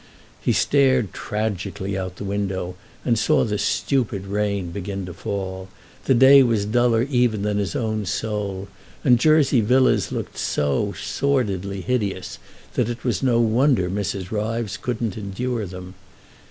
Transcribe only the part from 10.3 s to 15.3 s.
so sordidly hideous that it was no wonder Mrs. Ryves couldn't